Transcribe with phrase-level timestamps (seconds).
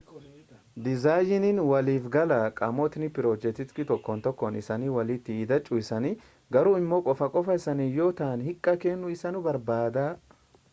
[0.85, 6.15] dizaayiniin waliifgalaa qaamotni pirojektii tokkon tokkoon isanii walitti hidhachuu isaanii
[6.59, 10.11] garuu immoo qofa qofaa isaaniis yoo ta'an hiikaa kennuu isaanii barbaada